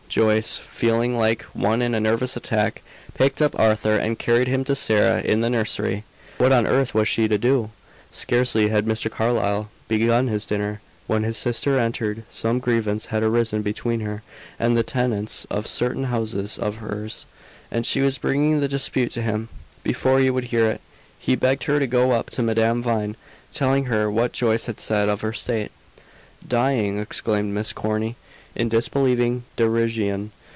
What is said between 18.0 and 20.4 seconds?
was bringing the dispute to him. Before he